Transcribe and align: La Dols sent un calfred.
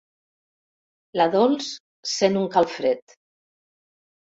La 1.21 1.27
Dols 1.35 1.69
sent 2.15 2.41
un 2.43 2.51
calfred. 2.59 3.17